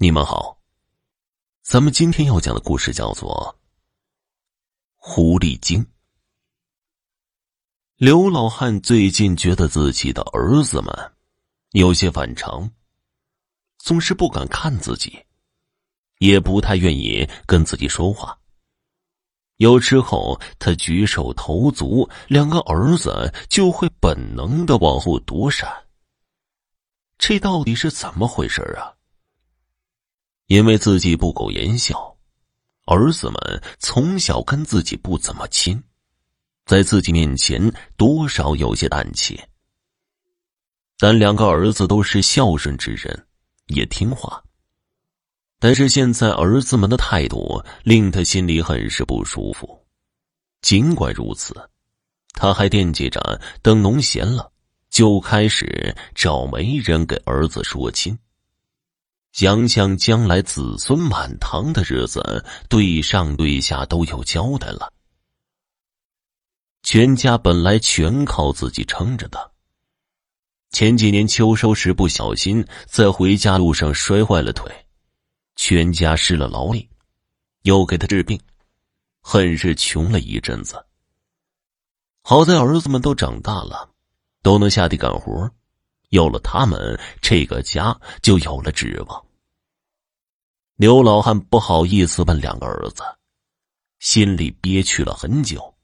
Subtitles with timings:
[0.00, 0.56] 你们好，
[1.64, 3.58] 咱们今天要讲的故事叫做
[4.94, 5.82] 《狐狸精》。
[7.96, 10.94] 刘老汉最近觉得自己的儿子们
[11.72, 12.70] 有些反常，
[13.78, 15.18] 总是不敢看自己，
[16.18, 18.38] 也不太愿意跟自己说话。
[19.56, 25.68] 有时候他举手投足，两个儿子就会本能的往后躲闪。
[27.18, 28.94] 这到底是怎么回事啊？
[30.48, 32.16] 因为自己不苟言笑，
[32.86, 35.80] 儿子们从小跟自己不怎么亲，
[36.64, 39.38] 在自己面前多少有些胆怯。
[40.98, 43.26] 但两个儿子都是孝顺之人，
[43.66, 44.42] 也听话。
[45.60, 49.86] 但是现在儿子们的态度令他心里很是不舒服。
[50.62, 51.54] 尽管如此，
[52.32, 54.50] 他还惦记着等农闲了，
[54.88, 58.18] 就开始找媒人给儿子说亲。
[59.32, 64.92] 想想将来子孙满堂的日子，对上对下都有交代了。
[66.82, 69.52] 全家本来全靠自己撑着的。
[70.70, 74.70] 前几年秋收时不小心在回家路上摔坏了腿，
[75.56, 76.88] 全家失了劳力，
[77.62, 78.40] 又给他治病，
[79.20, 80.84] 很是穷了一阵子。
[82.22, 83.90] 好在儿子们都长大了，
[84.42, 85.50] 都能下地干活，
[86.08, 89.26] 有了他们，这个家就有了指望。
[90.76, 93.02] 刘老汉不好意思问两个儿子，
[93.98, 95.74] 心里憋屈了很久，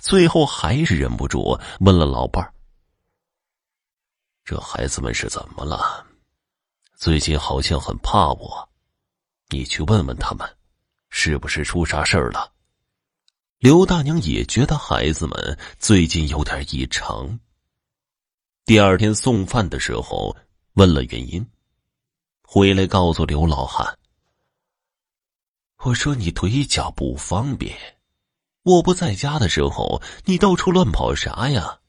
[0.00, 2.52] 最后还是忍不住问了老伴儿
[4.44, 6.06] ：“这孩子们是怎么了？
[6.96, 8.68] 最近好像很怕我，
[9.48, 10.48] 你去问问他们，
[11.10, 12.52] 是不是出啥事儿了？”
[13.58, 17.40] 刘大娘也觉得孩子们最近有点异常。
[18.66, 20.34] 第二天送饭的时候
[20.72, 21.46] 问了原因，
[22.42, 23.98] 回来告诉刘老汉。
[25.84, 27.76] 我说你腿脚不方便，
[28.62, 31.80] 我不在家的时候，你到处乱跑啥呀？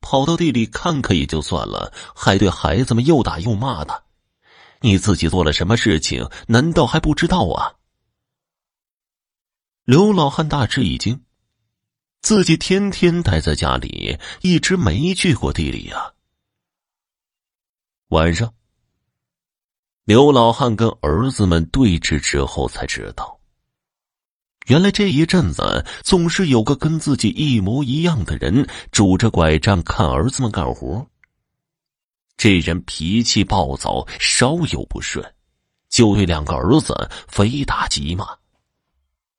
[0.00, 4.02] 跑到地里看看也就算了，还对孩子们又打又骂的，
[4.80, 6.28] 你自己做了什么事情？
[6.48, 7.76] 难道还不知道啊？
[9.84, 11.24] 刘老汉大吃一惊，
[12.22, 16.12] 自己天天待在家里，一直没去过地里呀。
[18.08, 18.52] 晚上。
[20.04, 23.38] 刘老汉跟儿子们对峙之后，才知道，
[24.66, 31.06] 原来这一阵子总是有个跟自己一模一样的人拄着拐杖看儿子们干活。
[32.36, 35.34] 这人脾气暴躁，稍有不顺，
[35.88, 38.26] 就对两个儿子非打即骂。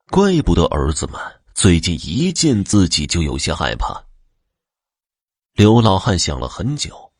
[0.09, 1.19] 怪不得儿子们
[1.53, 4.03] 最近一见自己就有些害怕。
[5.53, 7.11] 刘老汉想了很久。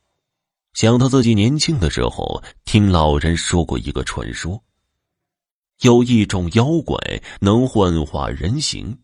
[0.73, 4.63] 想到自己年轻的时候，听老人说过一个传说：
[5.81, 6.97] 有一种妖怪
[7.41, 8.97] 能幻化人形，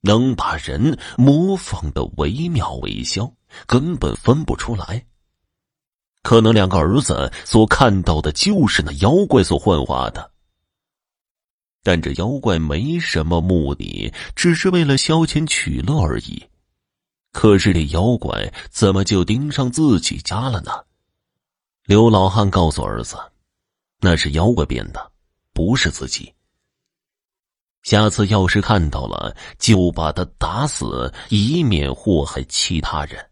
[0.00, 3.30] 能把人模仿的惟妙惟肖，
[3.66, 5.06] 根本分不出来。
[6.22, 10.32] 可能两个儿子所看到的就是那妖怪所幻化的，
[11.84, 16.42] 但这妖怪没什么目的，只是为了消遣取乐而已。
[17.30, 20.72] 可是这妖怪怎么就盯上自己家了呢？
[21.84, 23.16] 刘老汉告诉儿子
[24.00, 25.12] ：“那是妖怪变的，
[25.52, 26.32] 不是自己。
[27.82, 33.30] 下次要是看到了，就把他打死，以免祸害其他人。”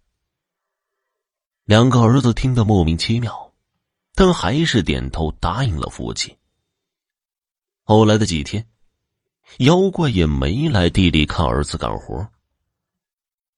[1.64, 3.50] 两个儿子听得莫名其妙，
[4.14, 6.36] 但还是点头答应了父亲。
[7.92, 8.66] 后来的几天，
[9.58, 12.26] 妖怪也没来地里看儿子干活。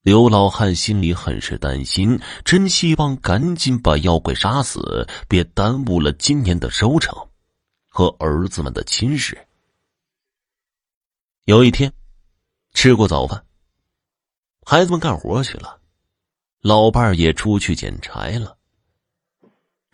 [0.02, 7.16] 刘老汉心里很是担心，真希望赶紧把妖怪杀死，别耽误了今年的收成
[7.86, 9.46] 和儿子们的亲事。
[11.44, 11.92] 有一天，
[12.72, 13.46] 吃过早饭，
[14.66, 15.80] 孩子们干活去了，
[16.60, 18.58] 老伴儿也出去捡柴了。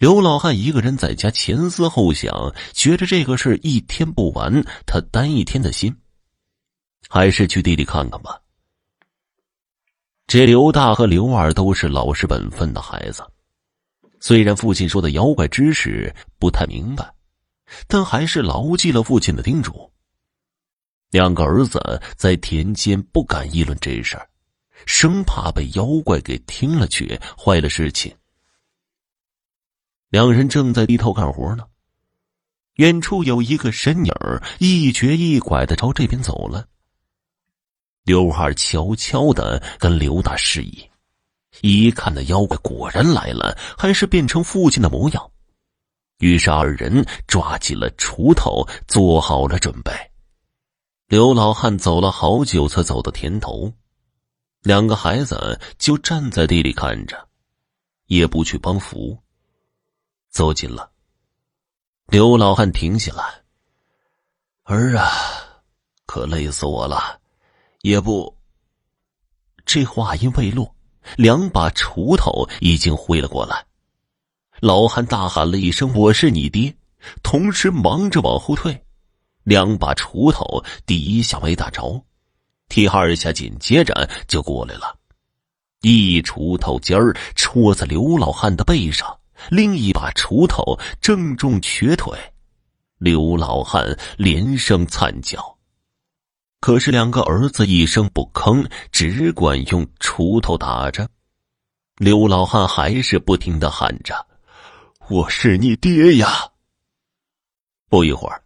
[0.00, 5.94] 刘老汉一个人在家前思后想，觉着这个事一天不完，他担一天的心，
[7.06, 8.40] 还是去地里看看吧。
[10.26, 13.22] 这刘大和刘二都是老实本分的孩子，
[14.20, 17.12] 虽然父亲说的妖怪知识不太明白，
[17.86, 19.92] 但还是牢记了父亲的叮嘱。
[21.10, 24.26] 两个儿子在田间不敢议论这事儿，
[24.86, 28.10] 生怕被妖怪给听了去，坏了事情。
[30.10, 31.64] 两人正在低头干活呢，
[32.74, 34.12] 远处有一个身影
[34.58, 36.66] 一瘸一拐的朝这边走了。
[38.02, 40.84] 刘二悄悄的跟刘大示意，
[41.60, 45.30] 一看那妖怪果然来了，还是变成父亲的模样。
[46.18, 49.92] 于是二人抓起了锄头，做好了准备。
[51.06, 53.72] 刘老汉走了好久，才走到田头。
[54.62, 57.28] 两个孩子就站在地里看着，
[58.06, 59.16] 也不去帮扶。
[60.30, 60.92] 走近了，
[62.06, 63.24] 刘老汉停下来
[64.62, 65.10] ：“儿啊，
[66.06, 67.20] 可累死我了，
[67.82, 68.38] 也不……”
[69.66, 70.72] 这话音未落，
[71.16, 73.66] 两把锄头已经挥了过来。
[74.60, 76.74] 老汉大喊了一声：“我是你爹！”
[77.24, 78.84] 同时忙着往后退，
[79.42, 82.04] 两把锄头第一下没打着。
[82.68, 84.96] 第二下紧接着就过来了，
[85.80, 89.18] 一锄头尖儿戳在刘老汉的背上，
[89.48, 92.12] 另一把锄头正中瘸腿，
[92.98, 95.56] 刘老汉连声惨叫。
[96.60, 101.08] 可是两个儿子一声不吭，只管用锄头打着。
[101.96, 104.26] 刘老汉还是不停的喊着
[105.08, 106.28] ：“我是你爹呀！”
[107.88, 108.42] 不一会儿。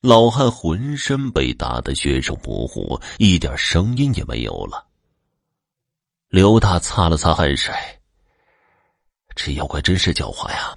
[0.00, 4.86] 老汉浑身被打得血肉模糊，一点声音也没有了。
[6.28, 7.74] 刘大擦了擦汗水，
[9.40, 10.76] 这妖怪真是狡猾呀！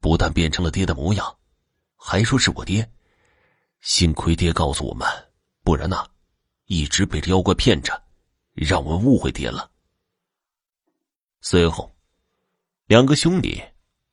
[0.00, 1.36] 不但变成了爹的模样，
[1.96, 2.90] 还说是我爹。
[3.82, 5.06] 幸亏爹告诉我们，
[5.62, 6.06] 不然呐，
[6.64, 8.02] 一直被这妖怪骗着，
[8.54, 9.70] 让我们误会爹了。
[11.42, 11.94] 随后，
[12.86, 13.62] 两个兄弟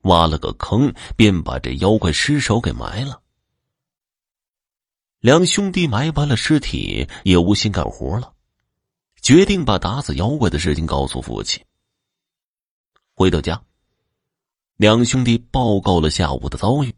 [0.02, 3.22] 挖了个坑，便把这妖怪尸首给埋了。
[5.20, 8.34] 两兄弟埋完了尸体，也无心干活了，
[9.22, 11.66] 决定把打死妖怪的事情告诉父亲。
[13.22, 13.62] 回到家，
[14.78, 16.92] 两兄弟报告了下午的遭遇。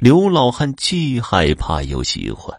[0.00, 2.58] 刘老汉既害怕又喜欢，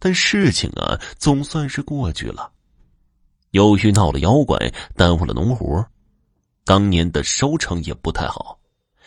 [0.00, 2.50] 但事情啊，总算是过去了。
[3.52, 4.58] 由于闹了妖怪，
[4.96, 5.86] 耽误了农活，
[6.64, 8.58] 当年的收成也不太好，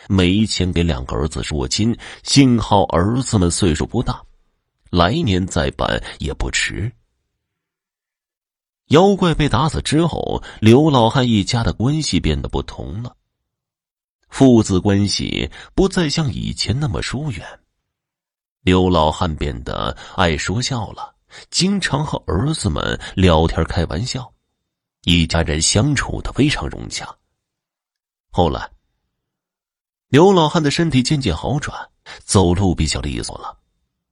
[0.08, 1.94] 没钱给两个儿子说亲。
[2.22, 4.18] 幸好儿子们岁数不大。
[4.90, 6.90] 来年再办也不迟。
[8.88, 13.16] 妖怪被打死之后，刘老汉一家的关系变得不同了，
[14.28, 17.44] 父子关系不再像以前那么疏远。
[18.62, 21.14] 刘老汉变得爱说笑了，
[21.50, 24.32] 经常和儿子们聊天开玩笑，
[25.02, 27.12] 一家人相处的非常融洽。
[28.30, 28.70] 后来，
[30.08, 31.76] 刘老汉的身体渐渐好转，
[32.24, 33.58] 走路比较利索了。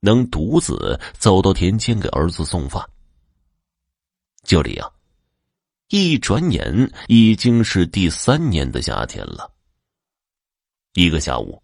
[0.00, 2.84] 能独自走到田间给儿子送饭。
[4.44, 4.92] 就这样，
[5.88, 9.50] 一转眼已经是第三年的夏天了。
[10.94, 11.62] 一个下午，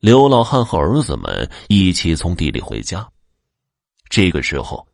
[0.00, 3.08] 刘老汉和儿子们一起从地里回家。
[4.08, 4.86] 这个时候，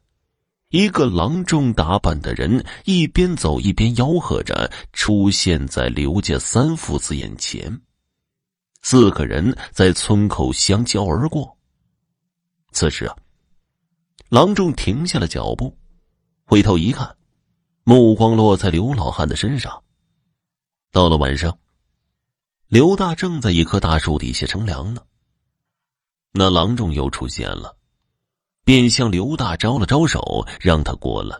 [0.68, 7.80] 一个郎中打扮的人一边走一边吆喝着出现在刘家三父子眼前。
[8.82, 11.56] 四个人在村口相交而过。
[12.72, 13.16] 此时啊，
[14.28, 15.76] 郎中停下了脚步，
[16.48, 17.14] 回头一看，
[17.84, 19.84] 目光落在刘老汉的身上。
[20.90, 21.58] 到了晚上，
[22.68, 25.02] 刘大正在一棵大树底下乘凉呢。
[26.32, 27.76] 那郎中又出现了，
[28.64, 31.38] 便向刘大招了招手，让他过来。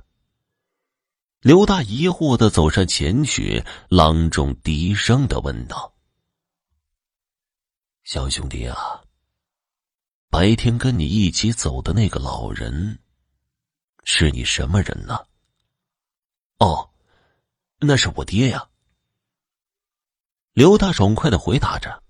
[1.41, 5.95] 刘大疑惑的走上前去，郎中低声的问道
[8.05, 8.77] ：“小兄弟啊。”
[10.29, 12.99] 白天跟你一起走的那个老人，
[14.11, 15.27] 是你什么人呢？
[16.61, 16.91] 哦，
[17.79, 18.67] 那是我爹呀。
[20.55, 22.03] 刘大爽快的回答着：“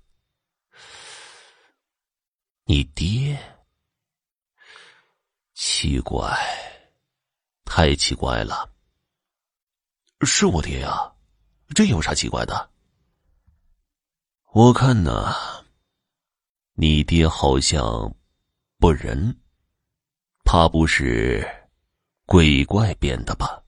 [2.65, 3.37] 你爹？
[5.55, 6.39] 奇怪，
[7.65, 8.73] 太奇怪了。
[10.21, 11.13] 是我爹呀，
[11.75, 12.71] 这有啥奇怪的？
[14.53, 15.35] 我看呢。”
[16.81, 18.15] 你爹好像
[18.79, 19.37] 不仁，
[20.45, 21.58] 怕不是
[22.29, 23.63] 鬼怪变的吧？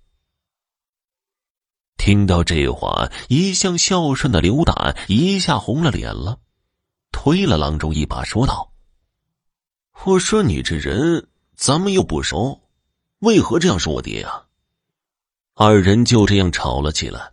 [1.96, 6.40] 听到这话，一向孝顺的刘大一下红了脸了，
[7.10, 8.70] 推了郎中一把，说道
[10.04, 11.26] ：“我说你这人，
[11.56, 12.60] 咱们又不熟，
[13.20, 14.44] 为何这样说我爹呀？”
[15.56, 17.32] 二人就这样吵了起来。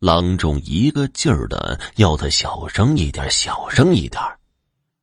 [0.00, 4.20] 郎中一个劲儿的要他小声一点，小声一点。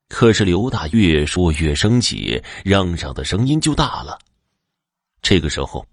[0.10, 4.20] 可是刘大越说越生气，嚷嚷的声音就大了。
[5.22, 5.86] 这个时候，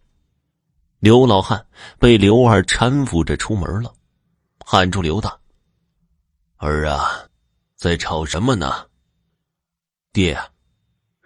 [0.98, 1.66] 刘老汉
[1.98, 3.94] 被刘二搀扶着出门了，
[4.64, 5.38] 喊住刘大
[6.56, 7.28] ：“儿啊，
[7.76, 8.88] 在吵什么呢？”
[10.12, 10.38] 爹，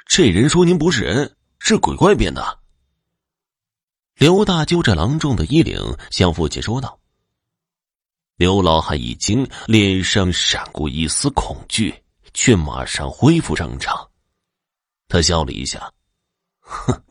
[0.07, 2.59] 这人说您不是人，是鬼怪变的。
[4.17, 5.81] 刘大揪着郎中的衣领，
[6.11, 6.99] 向父亲说道。
[8.37, 11.95] 刘老汉一惊，脸上闪过一丝恐惧，
[12.35, 14.11] 却马上恢复正常。
[15.09, 15.93] 他笑了一下，
[16.59, 17.03] 哼，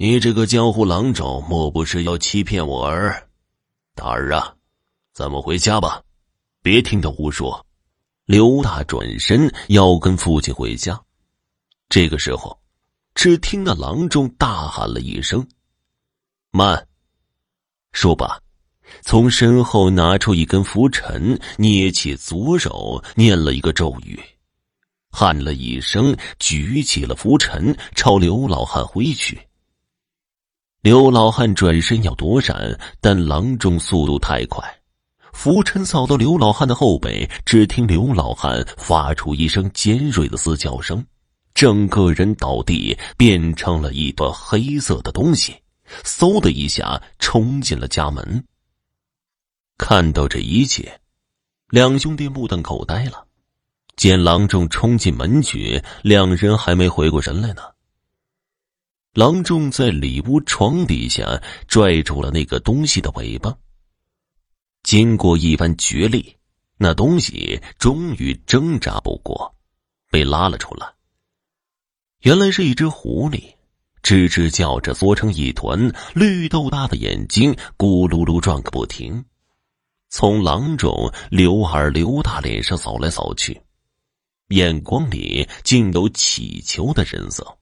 [0.00, 3.28] 你这个江湖郎中，莫不是要欺骗我儿？
[3.96, 4.54] 大儿啊，
[5.12, 6.00] 咱们回家吧，
[6.62, 7.66] 别听他胡说。
[8.24, 11.02] 刘大转身要跟父亲回家，
[11.88, 12.56] 这个时候，
[13.16, 15.44] 只听那郎中大喊了一声
[16.52, 16.86] ：“慢！”
[17.90, 18.40] 说罢。
[19.02, 24.16] 从身后拿出一根拂尘，捏起左手，念了一个咒语，
[25.10, 29.36] 喊了一声，举起了拂尘，朝刘老汉挥去。
[30.80, 34.62] 刘老汉转身要躲闪，但郎中速度太快，
[35.32, 41.04] 拂尘扫到刘老汉的后背，只听刘老汉发出一声尖锐的嘶叫声，
[41.52, 45.56] 整个人倒地，变成了一团黑色的东西，
[46.04, 48.44] 嗖的一下冲进了家门。
[49.78, 51.00] 看到这一切，
[51.70, 53.24] 两兄弟目瞪口呆了。
[53.96, 57.62] 见郎中冲进门去，两人还没回过神来呢。
[59.14, 63.56] 郎中在里屋床底下拽住了那个东西的尾巴。
[64.82, 66.36] 经过一番角力，
[66.76, 69.54] 那东西终于挣扎不过，
[70.10, 70.86] 被拉了出来。
[72.20, 73.42] 原来是一只狐狸，
[74.02, 79.24] 吱吱叫着，缩成一团，绿豆大的眼睛咕噜噜转个不停。
[80.10, 83.60] 从郎中刘二、刘大脸上扫来扫去，
[84.48, 87.58] 眼光里竟有乞求的神色。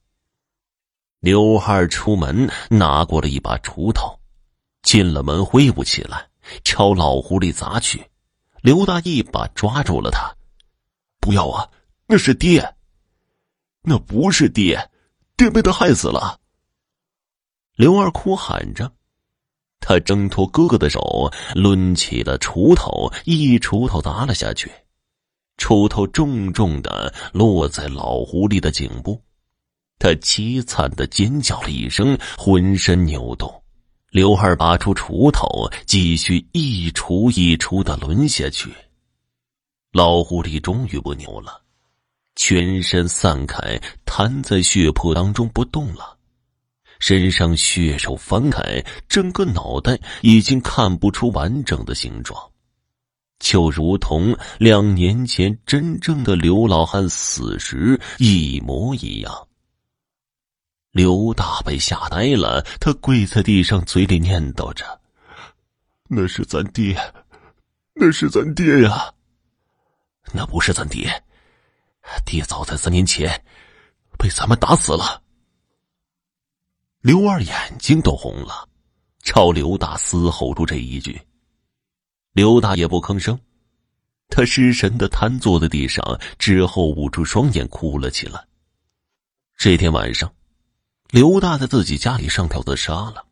[1.19, 4.19] 刘二出门拿过了一把锄头，
[4.83, 6.27] 进了门挥舞起来，
[6.63, 8.07] 朝老狐狸砸去。
[8.61, 10.31] 刘大一把抓住了他
[11.19, 11.67] ：“不要啊，
[12.05, 12.75] 那是爹！
[13.81, 14.89] 那不是爹，
[15.35, 16.39] 爹被他害死了。”
[17.75, 18.91] 刘二哭喊着。
[19.79, 24.71] 他挣脱哥哥的手，抡起了锄头，一锄头砸了下去，
[25.57, 29.21] 锄头重重的落在老狐狸的颈部，
[29.99, 33.51] 他凄惨的尖叫了一声，浑身扭动。
[34.09, 38.73] 刘二拔出锄头，继续一锄一锄的抡下去，
[39.91, 41.61] 老狐狸终于不扭了，
[42.35, 46.17] 全身散开，瘫在血泊当中不动了。
[46.99, 52.39] 身上血肉翻开，整个脑袋已经看不出完整的形状，
[53.39, 59.46] 就如同两年前真正的刘老汉死时一模一样。
[60.97, 64.99] 刘大被吓呆了，他跪在地上，嘴里念叨着
[66.09, 66.99] ：“那是咱爹，
[67.93, 69.13] 那是咱爹呀！
[70.33, 71.23] 那不是咱爹，
[72.25, 73.45] 爹早在三年前
[74.17, 75.21] 被咱们打死了。”
[77.01, 78.67] 刘二眼睛都红了，
[79.21, 81.21] 朝刘大嘶吼出这一句。
[82.31, 83.39] 刘大也不吭声，
[84.29, 86.03] 他失神的瘫坐在地上，
[86.39, 88.43] 之后捂住双眼哭了起来。
[89.57, 90.33] 这天晚上，
[91.09, 93.25] 刘大在自己家里上吊自杀了。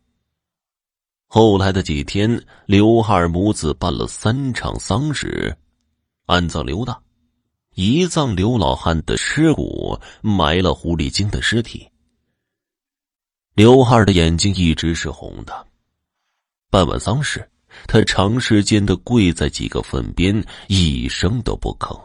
[1.26, 5.54] 后来的几天，刘二母子办了三场丧事，
[6.24, 6.98] 安葬刘大，
[7.74, 11.86] 移葬刘老汉的尸骨，埋了狐狸精的尸体。
[13.54, 15.66] 刘二的眼睛一直是红的。
[16.70, 17.46] 办完丧事，
[17.86, 22.00] 他长时间的跪在几个坟边，一声都不吭。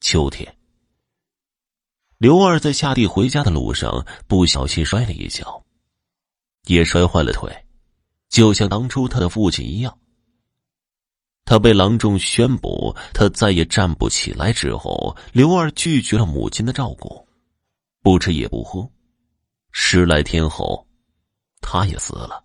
[0.00, 0.56] 秋天，
[2.20, 5.64] 刘二在下地回家的路上不小心摔了一跤，
[6.66, 7.50] 也摔坏了腿，
[8.28, 9.98] 就像当初他的父亲一样。
[11.46, 17.26] 他被郎中宣布他再也站不起来之后，刘二拒绝了母亲的照顾，
[18.02, 18.86] 不吃也不喝。
[19.72, 20.86] 十来天后，
[21.62, 22.44] 他也死了。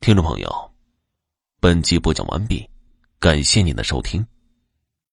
[0.00, 0.74] 听众朋友，
[1.60, 2.68] 本集播讲完毕，
[3.20, 4.26] 感谢您的收听。